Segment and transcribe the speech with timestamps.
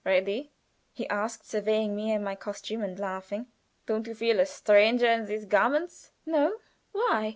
[0.03, 0.51] "Ready?"
[0.91, 3.45] he asked, surveying me and my costume and laughing.
[3.85, 6.55] "Don't you feel a stranger in these garments?" "No!
[6.91, 7.29] Why?"